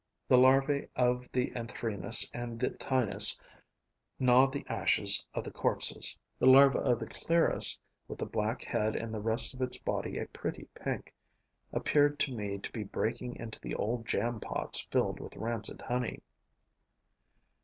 The 0.27 0.37
larvae 0.39 0.87
of 0.95 1.29
the 1.31 1.51
Anthrenus 1.51 2.27
and 2.33 2.59
the 2.59 2.71
Ptinus 2.71 3.39
gnaw 4.17 4.47
the 4.47 4.65
ashes 4.67 5.23
of 5.35 5.43
the 5.43 5.51
corpses; 5.51 6.17
the 6.39 6.47
larva 6.47 6.79
of 6.79 6.97
the 6.97 7.05
Clerus, 7.05 7.77
with 8.07 8.17
the 8.17 8.25
black 8.25 8.63
head 8.63 8.95
and 8.95 9.13
the 9.13 9.19
rest 9.21 9.53
of 9.53 9.61
its 9.61 9.77
body 9.77 10.17
a 10.17 10.25
pretty 10.25 10.67
pink, 10.73 11.13
appeared 11.71 12.17
to 12.21 12.33
me 12.35 12.57
to 12.57 12.71
be 12.71 12.83
breaking 12.83 13.35
into 13.35 13.59
the 13.59 13.75
old 13.75 14.07
jam 14.07 14.39
pots 14.39 14.79
filled 14.89 15.19
with 15.19 15.37
rancid 15.37 15.83
honey. 15.83 16.23